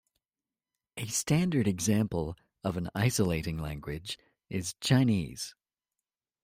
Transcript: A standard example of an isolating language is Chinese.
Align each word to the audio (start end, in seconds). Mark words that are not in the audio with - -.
A 0.97 1.05
standard 1.05 1.67
example 1.67 2.35
of 2.63 2.75
an 2.75 2.89
isolating 2.95 3.59
language 3.59 4.17
is 4.49 4.73
Chinese. 4.81 5.53